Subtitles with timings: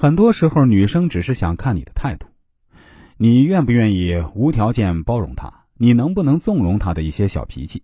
[0.00, 2.26] 很多时候，女生只是想看你的态度，
[3.18, 5.52] 你愿不愿意无条件包容她？
[5.76, 7.82] 你能不能纵容她的一些小脾气？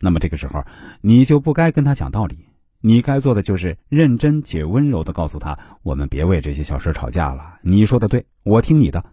[0.00, 0.64] 那么这个时候，
[1.02, 2.46] 你就不该跟她讲道理，
[2.80, 7.58] 你该做的就是认真且温柔的告诉她：我们别为这些小事吵架了。
[7.60, 9.04] 你说的对，我听你的。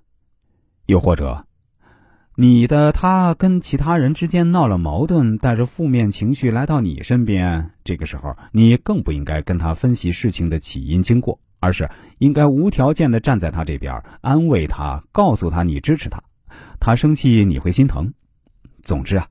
[0.86, 1.46] 又或者，
[2.40, 13.92] 你的他跟其他人之间闹了矛盾，带着负面情绪来到你身边，这个时候你更不应该跟他分析事情的起因经过，而是应该无条件的站在他这边，
[14.22, 16.22] 安慰他，告诉他你支持他。
[16.80, 18.14] 他生气你会心疼。
[18.84, 19.28] 总之啊，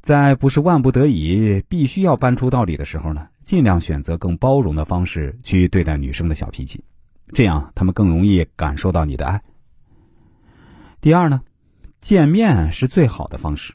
[0.00, 6.80] 在不是万不得已必须要搬出道理的时候呢，尽量选择更包容的方式去对待女生的小脾气，
[7.32, 9.42] 这样他们更容易感受到你的爱。
[11.00, 11.40] 第二呢，
[12.00, 13.74] 见面是最好的方式。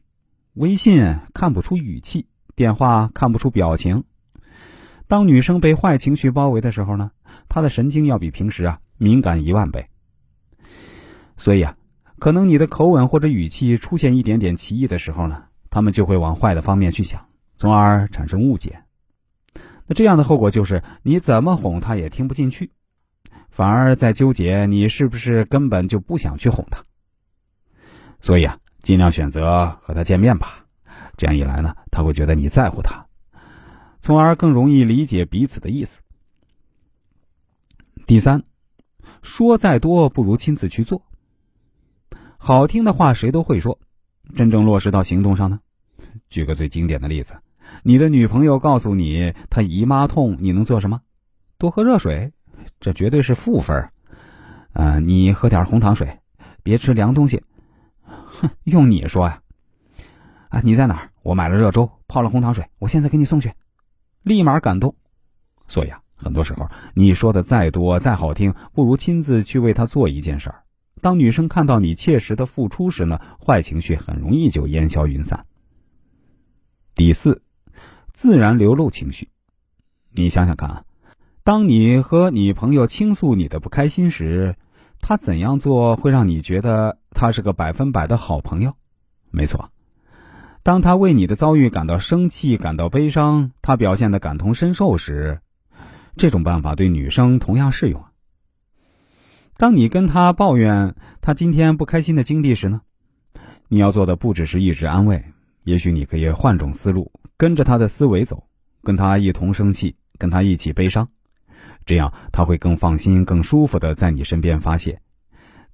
[0.53, 4.03] 微信看不出语气，电话看不出表情。
[5.07, 7.11] 当女生被坏情绪包围的时候呢，
[7.47, 9.87] 她的神经要比平时啊敏感一万倍。
[11.37, 11.77] 所以啊，
[12.17, 18.81] 可能你的口吻或者语气出现一点点歧义的时候呢，他们就会往坏的方面去想，从而产生误解。
[19.85, 22.71] 那这样的后果就是，你怎么哄她也听不进去，
[23.51, 26.83] 反而在纠结你是不是根本就不想去哄她。
[28.25, 30.65] 所以啊，尽量选择和他见面吧，
[31.15, 33.05] 这样一来呢，他会觉得你在乎他，
[34.01, 36.01] 从而更容易理解彼此的意思。
[38.07, 38.41] 第三，
[39.21, 41.03] 说再多不如亲自去做。
[42.39, 43.77] 好听的话谁都会说，
[44.35, 45.59] 真正落实到行动上呢？
[46.27, 47.35] 举个最经典的例子，
[47.83, 50.99] 你的女朋友告诉你她姨妈痛，你能做什么？
[51.59, 52.33] 多喝热水，
[52.79, 53.87] 这绝对是负分。
[54.73, 56.17] 呃，你喝点红糖水，
[56.63, 57.43] 别吃凉东西。
[58.35, 59.41] 哼， 用你说呀？
[60.49, 61.09] 啊，你在哪儿？
[61.23, 63.51] 我买了热粥，泡了红糖水，我现在给你送去，
[64.23, 64.95] 立马感动。
[65.67, 70.63] 所以啊，很多时候你说的再多再好听，不如亲自去为他做一件事儿。
[71.01, 75.45] 当女生看到你切实的付出时呢，坏情绪很容易就烟消云散。
[76.93, 77.41] 第四，
[78.13, 79.29] 自然流露情绪。
[80.11, 80.83] 你想想看啊，
[81.43, 84.55] 当你和你朋友倾诉你的不开心时。
[85.07, 88.73] 他怎样做会让你觉得他是个百分百的好朋友？
[89.29, 89.69] 没错，
[90.63, 95.41] 当他为你的遭遇感到生气、感到悲伤，他表现的感同身受时，
[96.17, 98.03] 这种办法对女生同样适用。
[99.57, 102.81] 当你跟他抱怨他今天不开心的经历时呢，
[103.67, 105.23] 你要做的不只是一直安慰，
[105.65, 108.47] 也许你可以换种思路，跟着他的思维走，
[108.81, 111.07] 跟他一同生气，跟他一起悲伤。
[111.85, 114.99] 这样他会更放心、更舒服的在你身边发泄。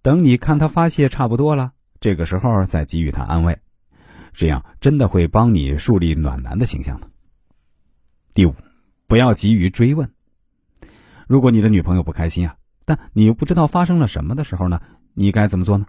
[0.02, 3.58] 等你看他发泄差不多了，这个时候再给予他安慰，
[4.34, 7.08] 这样真的会帮你树立暖男的形象的。
[8.34, 8.56] 第五，
[9.08, 10.10] 不要急于追问。
[11.28, 14.82] 如果你的女朋友不开心啊，但你又不知道发生了什么的时候呢，
[15.14, 15.86] 你该怎么做呢？